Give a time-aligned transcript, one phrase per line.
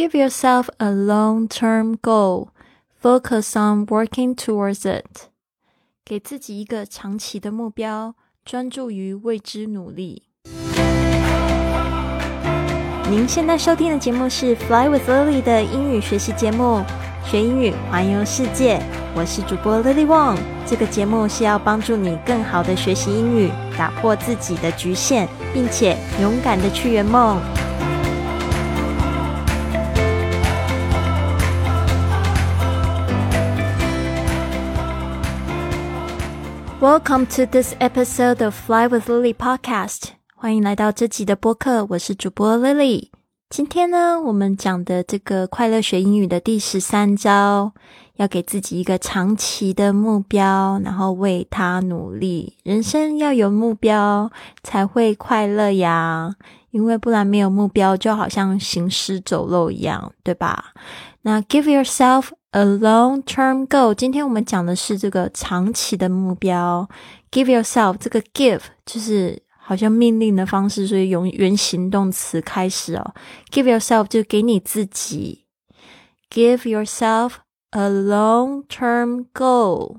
[0.00, 2.48] Give yourself a long-term goal.
[3.02, 5.28] Focus on working towards it.
[6.06, 10.22] 给自己一个长期的目标，专注于为之努力。
[13.10, 16.82] 您现在收听的节目是《Fly with Lily》的英语学习节目，
[17.26, 18.80] 学英语环游世界。
[19.14, 20.38] 我是主播 Lily Wong。
[20.66, 27.38] 这个节目是要帮助你更好的学习英语，打破自己的局限，并且勇敢的去圆梦。
[36.80, 40.12] Welcome to this episode of Fly with Lily podcast.
[40.34, 43.10] 欢迎来到这集的播客，我是主播 Lily。
[43.50, 47.72] 今天呢，我们讲的这个快乐学英语的第十三招，
[48.14, 52.56] 要给自己一个长期的目标，然后为他努力。
[52.64, 54.30] 人生要有目标
[54.62, 56.34] 才会快乐呀，
[56.70, 60.72] 因为不然没有目标，就好像行尸走肉一样，对吧？
[61.22, 63.94] 那 Give yourself a long-term goal。
[63.94, 66.88] 今天我们讲的是这个长期的目标。
[67.30, 73.14] Give yourself 这个 give 就是好像命令的方式，所以用原形动词开始哦。
[73.52, 75.46] Give yourself 就给你自己。
[76.30, 77.34] Give yourself
[77.70, 79.98] a long-term goal。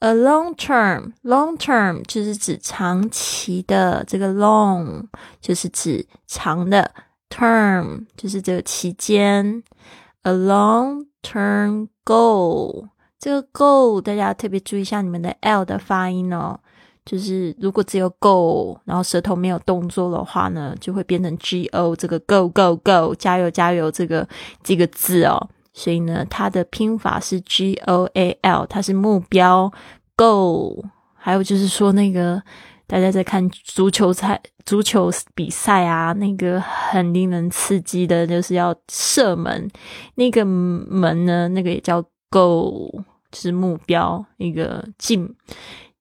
[0.00, 5.06] A long term, long term 就是指长期的，这个 long
[5.40, 6.92] 就是指长的
[7.28, 9.62] ，term 就是这个期间。
[10.22, 12.88] A long-term goal，
[13.18, 16.58] 这个 goal 大家特别注意一下你们的 l 的发音哦。
[17.04, 24.28] 就是如果只有 goal，然后舌头没有动作的话呢，就会变成 go 这个 go go go 加油加油这个
[24.62, 25.48] 这个字哦。
[25.72, 29.72] 所以呢，它的拼法是 g o a l，它是目标
[30.16, 30.84] Goal，。
[31.14, 32.42] 还有就是说那个。
[32.90, 39.70] 大家在看足球赛、足球比赛啊，那个很令人刺激的，就是要射门。
[40.14, 42.90] 那个门呢，那个也叫 goal，
[43.30, 45.36] 就是目标，一个进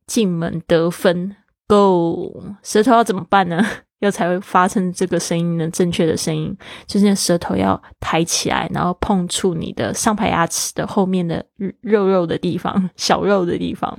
[0.05, 1.35] 进门得分
[1.67, 2.55] goal。
[2.63, 3.61] 舌头要怎么办呢？
[3.99, 5.69] 要才会发成这个声音呢？
[5.69, 11.43] 正确的声音就是舌头要抬起来，然后碰触你的上排牙齿的后面的
[11.81, 13.97] 肉肉的地方， 小肉的地方。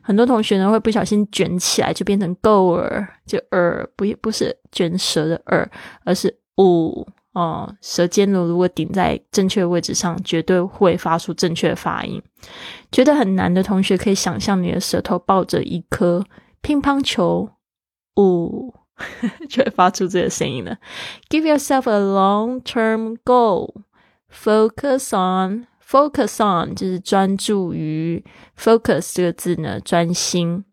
[0.00, 5.68] 很多同学呢会不小心卷起来，就变成 go 耳，就耳不不是卷舌的耳，
[6.04, 12.22] 而是呜哦，舌尖呢如果顶在正确位置上，绝对会发出正确的发音。
[12.92, 16.24] 觉得很难的同学可以想象你的舌头抱着一颗
[16.62, 17.50] 乒乓球，
[18.16, 18.72] 呜，
[19.48, 20.76] 就会发出这个声音了。
[21.28, 23.74] Give yourself a long-term goal.
[24.30, 25.66] Focus on.
[25.84, 28.22] Focus on 就是专注于
[28.58, 30.64] focus 这个字呢，专心。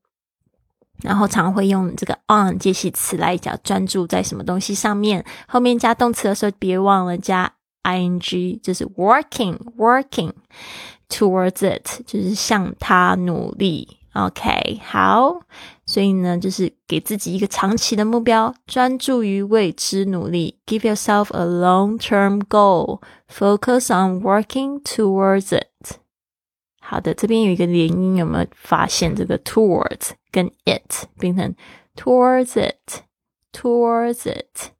[1.01, 5.23] 然后常会用这个 on 介系词来讲专注在什么东西上面。
[5.47, 7.53] 后面加动词的时候，别忘了加
[7.83, 10.33] ing，就是 working working
[11.09, 13.97] towards it，就是向它努力。
[14.14, 15.42] OK，好，
[15.86, 20.58] 所以呢，就是给自己一个长期的目标，专注于为之努力。
[20.66, 25.98] Give yourself a long-term goal, focus on working towards it。
[26.80, 31.54] 好的，这边有一个连音，有没有发现这个 towards 跟 it 变成
[31.94, 34.72] towards it，towards it。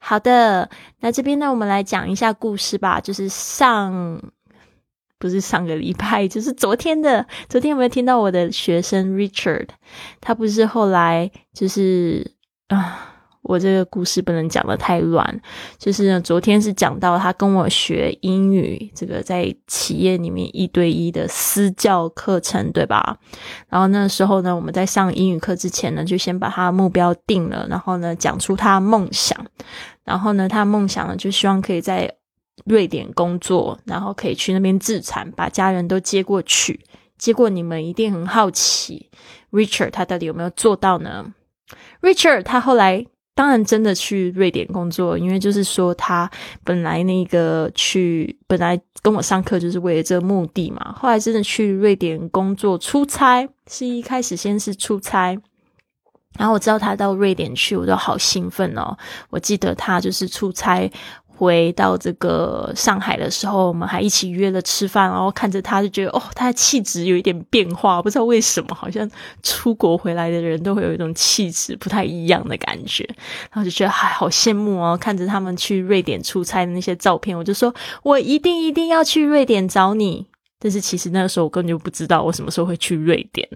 [0.00, 0.68] 好的，
[0.98, 4.20] 那这边呢，我们来讲一下故事吧，就是上。
[5.19, 7.25] 不是上个礼拜， 就是昨天的。
[7.49, 9.67] 昨天有没有听到我的学生 Richard？
[10.21, 12.35] 他不是后来就是
[12.69, 15.41] 啊，我这个故事不能讲的太乱。
[15.77, 23.17] 就是呢昨天是讲到他跟我学英语，这个在企业里面一对一的私教课程，对吧？
[23.67, 29.37] 然后那时候呢，我们在上英语课之前呢，就先把他的目标定了，然后呢，讲出他的梦想。
[30.05, 32.09] 然后呢，他的梦想呢，就希望可以在。
[32.65, 36.79] 瑞典工作，然后可以去那边自产，把家人都接过去。
[37.17, 39.09] 结果你们一定很好奇
[39.51, 41.33] ，Richard 他到底有没有做到呢
[42.01, 43.05] ？Richard 他后来
[43.35, 46.29] 当然真的去瑞典工作，因为就是说他
[46.63, 50.93] 本来那个去本来跟我上课就是为了这个目的嘛。
[50.97, 55.37] 后来真的去瑞典工作出差，是一开始先是出差，
[56.37, 58.97] 然后我知道他到瑞典去，我都好兴奋哦。
[59.29, 60.89] 我记得他就是出差。
[61.39, 69.09] 回到这个上海的时候，我们还一起约了吃饭，然后看着他就觉得哦，他的气质有一点变化，不知道为什么，好像
[69.41, 73.07] 出国回来的人都会有一种气质不太一样的感觉，
[73.51, 74.97] 然后就觉得还好羡慕哦。
[74.99, 80.27] 看着他们去瑞典出差的那些照片，我就说我一定一定要去瑞典找你。
[80.59, 83.47] 但是其实那个时候我根本就不知道我什么时候会去瑞典。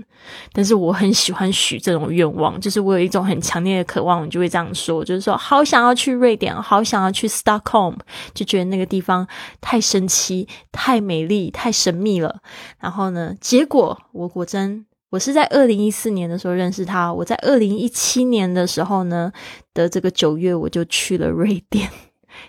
[0.54, 7.98] 但是我很喜欢许这种愿望，就是我有一种很强烈的渴望，我就会这样说，就是说好想要去瑞典，好想要去 Stockholm，
[8.34, 9.28] 就觉得那个地方
[9.60, 12.40] 太神奇、太美丽、太神秘了。
[12.80, 19.32] 然后呢，结果我果真，我是在二零一四年的时候认识他，我在二零一七年的时候呢
[19.74, 21.90] 的这个九月，我就去了瑞典。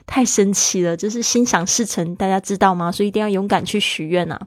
[0.06, 2.90] 太神奇了，就是心想事成，大家知道吗？
[2.90, 4.40] 所以一定要勇敢去许愿啊！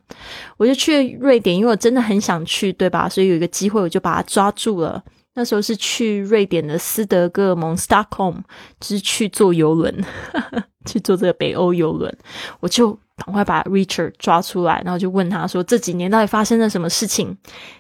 [0.57, 3.07] 我就去瑞典，因为我真的很想去，对吧？
[3.09, 5.03] 所以有一个机会，我就把它抓住了。
[5.35, 8.37] 那时候是去瑞典的斯德哥尔摩 （Stockholm），
[8.79, 10.03] 就是去坐游轮，
[10.85, 12.11] 去坐这个北欧游轮。
[12.59, 17.37] 我就赶快把 Richard 抓出来，然后就问他说：“这几年到底发生了什么事情？”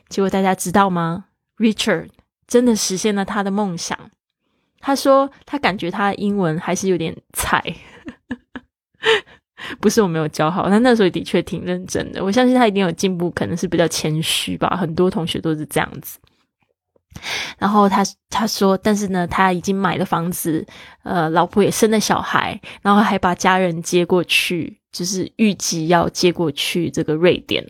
[0.07, 1.25] 结果大家知道吗
[1.57, 2.09] ？Richard
[2.47, 3.97] 真的实现了他的梦想。
[4.79, 7.61] 他说他感觉他英文还是有点菜，
[9.81, 12.23] 不是我没有教好，他那时候的确挺认真的。
[12.23, 14.77] 我相信他一定有进步，可能是比较谦虚吧。
[14.77, 16.19] 很多同学都是这样子。
[17.57, 20.63] 然后他他说，但是呢，他已经买了房子，
[21.03, 27.65] 呃，老婆也生了小孩，然后还把家人接过去，就是预计要接过去这个瑞典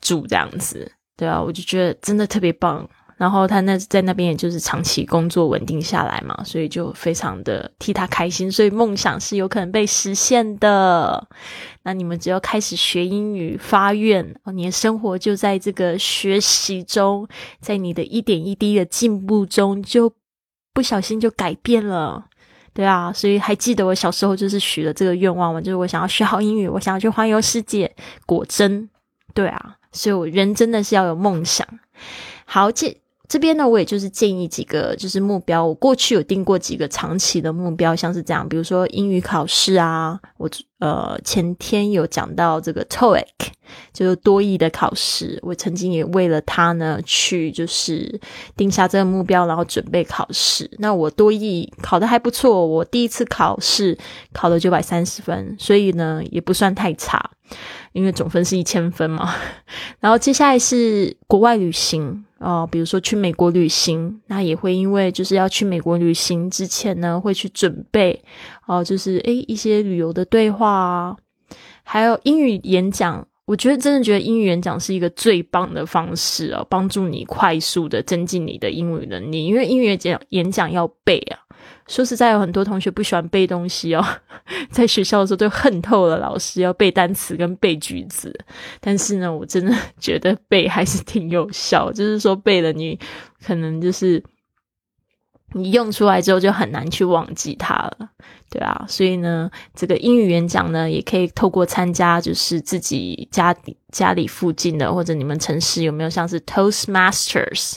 [0.00, 0.90] 住这样子。
[1.14, 2.88] 对啊，我就觉得真的特别棒。
[3.20, 11.28] 然后他那在那边也就是长期工作稳定下来嘛，所以就非常的替他开心，所以梦想是有可能被实现的。
[11.82, 17.28] 那你们只要开始学英语发愿，你的生活就在这个学习中，
[17.60, 20.10] 在你的一点一滴的进步中，就
[20.72, 22.24] 不小心就改变了，
[22.72, 23.12] 对啊。
[23.12, 27.94] 所以还记得我小时候就是许了这个愿望嘛，就是我想要学好英语，我想要去环游世界。
[28.24, 28.88] 果真，
[29.34, 31.68] 对啊，所以我人真的是要有梦想。
[32.46, 32.96] 好，这。
[33.30, 35.64] 这边呢，我也就是建议几个就是目标。
[35.64, 40.18] 我过去有定过几个长期的目标，像是这样，比如说英语考试啊。
[40.36, 40.50] 我
[40.80, 43.22] 呃前天有讲到这个 TOEIC，
[43.92, 45.38] 就是多义的考试。
[45.42, 48.20] 我曾经也为了它呢，去就是
[48.56, 50.68] 定下这个目标，然后准备考试。
[50.78, 53.96] 那我多义考的还不错，我第一次考试
[54.32, 57.30] 考了九百三十分，所以呢也不算太差，
[57.92, 59.34] 因为总分是一千分嘛。
[60.00, 62.24] 然后接下来是国外旅行。
[62.40, 68.18] 哦，比如说去美国旅行，那也会因为就是要去美国旅行之前呢，会去准备
[68.66, 71.16] 哦，就是诶一些旅游的对话啊，
[71.82, 73.26] 还有英语演讲。
[73.44, 81.39] 我觉得真的觉得英语演讲是一个最棒的方式哦，帮助你快速的增进你的英语能力，因为英语讲演讲要背啊。
[81.88, 84.04] 说实在，有很多同学不喜欢背东西哦，
[84.70, 88.32] 在学校的时候都恨透了老师要背单词跟背句子。
[88.80, 92.98] 但是呢，我真的觉得背还是挺有效，就是说背了你
[93.44, 94.22] 可能就是
[95.54, 98.10] 你用出来之后就很难去忘记它了，
[98.48, 98.84] 对啊。
[98.86, 103.52] 所以呢，这个英语演讲呢，也可以透过参加，就是自己家
[103.90, 107.74] 家里附近的或者你们城市有没有像是 Toastmasters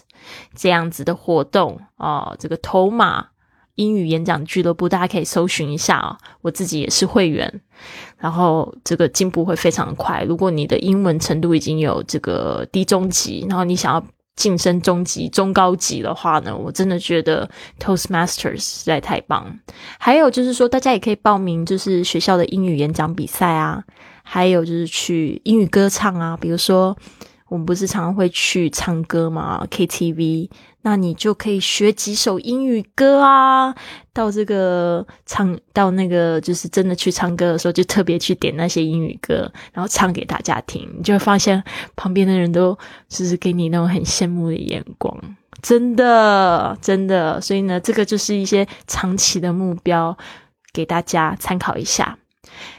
[0.55, 3.32] 这样子的活动哦，这个头马。
[3.75, 6.17] 英语演讲俱乐部，大家可以搜寻一下啊！
[6.41, 7.61] 我自己也是会员，
[8.17, 10.23] 然后这个进步会非常快。
[10.23, 14.05] 如果你的英文程度已经有这个低中级，然后你想要
[14.35, 17.49] 晋升中级、中高级的话呢，我真的觉得
[17.79, 19.59] Toastmasters 实在太棒。
[19.97, 23.83] 还有就是说，大家也可以报名，就是学校的英语演讲比赛啊，
[24.23, 26.95] 还有就是去英语歌唱啊，比如说。
[27.49, 30.49] 我们不是常常会去唱歌嘛？KTV，
[30.83, 33.75] 那你就可以学几首英语歌啊。
[34.13, 40.87] 到这个唱到那个，就是真的去唱歌的时候，就特别去点那些英语歌，然后唱给大家听。
[40.95, 41.63] 你就会发现
[41.95, 42.77] 旁边的人都
[43.09, 45.17] 就是给你那种很羡慕的眼光，
[45.63, 47.41] 真的真的。
[47.41, 50.15] 所以呢，这个就是一些长期的目标，
[50.71, 52.19] 给大家参考一下。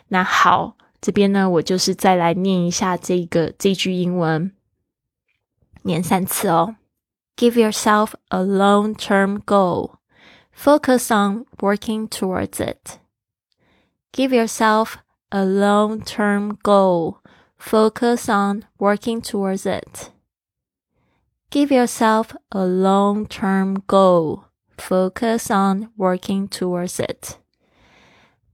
[0.08, 4.52] 那好，这边呢，我就是再来念一下这个这句英文。
[5.82, 6.76] 念三次哦。
[7.37, 9.99] Give yourself a long-term goal.
[10.51, 12.99] Focus on working towards it.
[14.11, 14.97] Give yourself
[15.31, 17.19] a long-term goal.
[17.57, 20.11] Focus on working towards it.
[21.49, 24.45] Give yourself a long-term goal.
[24.77, 27.37] Focus on working towards it.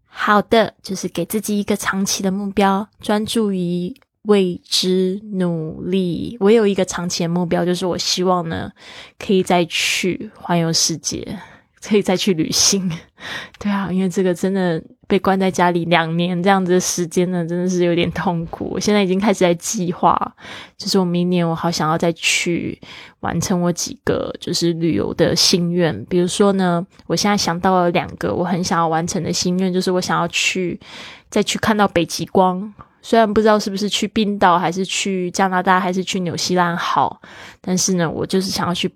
[0.07, 6.36] 好的，就是给自己一个长期的目标，专注于 为之努力。
[6.40, 8.70] 我有一个长期的目标，就是我希望呢，
[9.18, 11.38] 可以再去环游世界，
[11.82, 12.90] 可以再去旅行。
[13.58, 18.70] 对啊，因为这个真的被关在家里两年这样子的时间呢，真的是有点痛苦。
[18.72, 20.34] 我现在已经开始在计划，
[20.78, 22.80] 就是我明年我好想要再去
[23.20, 26.04] 完成我几个就是旅游的心愿。
[26.06, 30.80] 比如说呢，我现在想到了两个我很想要完成的心愿，就是我想要去
[31.28, 32.72] 再去看到北极光。
[33.02, 37.20] 虽然不知道是不是去冰岛，还是去加拿大，还是去纽西兰好，
[37.60, 38.90] 但是呢，我就是想要去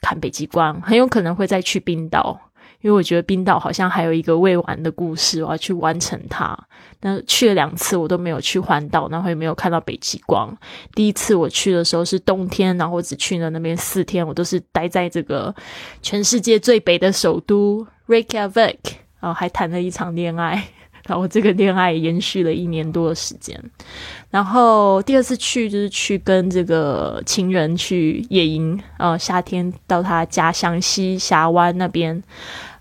[0.00, 2.40] 看北极光，很有可能会再去冰岛。
[2.80, 6.56] 因为我觉得冰岛好像还有一个未完的故事，我要去完成它。
[7.00, 10.56] 那去了两次，我都没有去环岛，然后也没有看到北极光。
[10.94, 15.52] 第一次我去的时候是冬天，然后我只去了那边四天，我都是待在这个
[16.02, 18.76] 全世界最北的首都 Reykjavik，
[19.18, 20.68] 然后还谈了一场恋爱。
[21.08, 23.60] 然后这个恋爱延续了一年多的时间。
[24.30, 32.22] 然后第二次去就是去跟这个情人去野营，呃，夏天到他家乡西峡湾那边。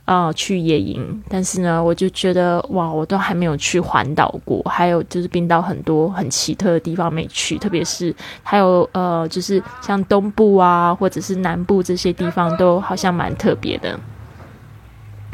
[0.08, 14.00] 啊，去野营，但是呢，我就觉得哇，我都还没有去环岛过，还有就是冰岛很多很奇特的地方没去，特别是还有呃，就是像东部啊，或者是南部这些地方都好像蛮特别的。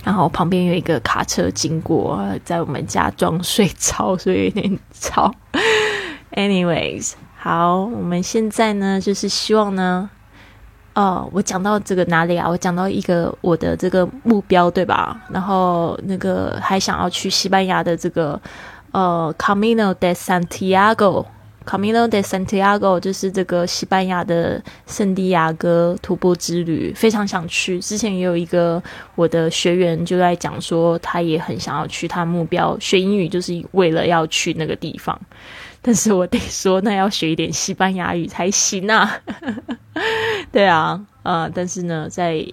[0.04, 5.34] 然后旁边有一个卡车经过，在我们家装水槽，所以有点吵。
[6.36, 10.10] Anyways，好，我们现在呢，就是希望呢。
[10.96, 12.48] 哦，我讲到这个哪里啊？
[12.48, 15.20] 我讲到一个我的这个目标，对吧？
[15.30, 18.40] 然后那个还想要去西班牙的这个
[18.92, 21.26] 呃，Camino de Santiago
[21.66, 27.80] Santiago，Camino de Santiago 就是这个西班牙的圣地亚哥徒步之旅，非常想去。
[27.80, 28.82] 之前也有一个
[29.16, 35.20] 我的学员就在讲说，他也很想要去，他目标学英语就是为了要去那个地方。
[35.82, 39.20] 但是我得说，那要学一点西班牙语才行啊。
[40.52, 42.46] 对啊，呃，但是呢，在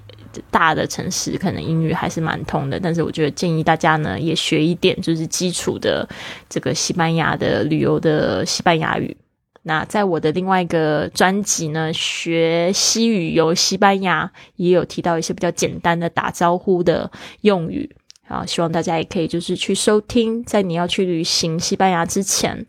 [0.50, 2.78] 大的城市可能英语还是蛮通的。
[2.78, 6.08] 但是我觉得建议大家呢，也学一点就是基础的
[6.48, 9.16] 这个西班牙的旅游的西班牙语。
[9.62, 17.10] 那在我的另外一个专辑呢，学西语游西班牙，也有提到一些比较简单的打招呼的
[17.42, 17.94] 用语
[18.26, 22.64] 啊，希望大家也可以就是去收听，在你要去旅行西班牙之前，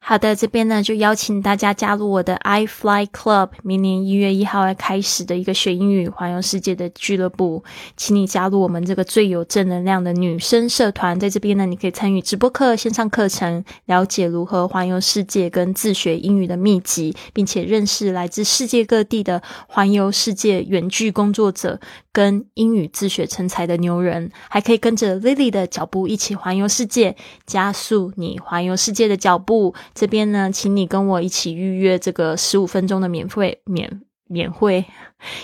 [0.00, 7.62] 好的，这边呢就邀请大家加入我的 i Fly Club，明年一月一号要开始的一个学英语环游世界的俱乐部，
[7.94, 11.20] 请你加入我们这个最有正能量的女生社团。
[11.20, 21.78] 在这边呢，你可以参与直播课、线上课程，了解如何环游世界跟自学英语的秘籍，并且认识来自世界各地的环游世界远距工作者。
[22.18, 27.14] 跟英语自学成才的牛人，还可以跟着 Lily 的脚步一起环游世界，
[27.46, 29.72] 加速你环游世界的脚步。
[29.94, 34.00] 这边呢，请你跟我一起预约这个十五分钟的免费免。
[34.28, 34.84] 免费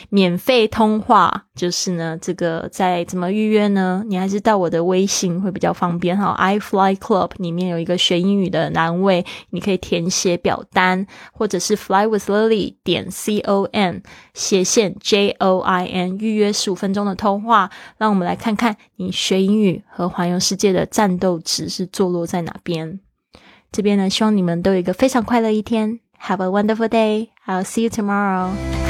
[0.08, 4.04] 免费通话，就是呢，这个在怎么预约呢？
[4.06, 6.30] 你还是到我的微信会比较方便哈。
[6.32, 14.02] i Fly Club 里面有一个学英语的栏位，你可以填写表单，或者是 Fly with Lily 点 c o n
[14.34, 17.70] 斜线 j o i n 预约十五分钟的通话。
[17.98, 23.00] 让我们来看看你学英语和环游世界的战斗值是坐落在哪边。
[23.72, 25.98] 这边呢，希望你们都有一个非常快乐一天。
[26.24, 27.32] Have a wonderful day.
[27.46, 28.83] I'll see you tomorrow.